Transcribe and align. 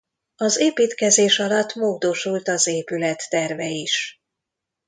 Az 0.35 0.57
építkezés 0.59 1.39
alatt 1.39 1.75
módosult 1.75 2.47
az 2.47 2.67
épület 2.67 3.29
terve 3.29 3.67
is. 3.69 4.21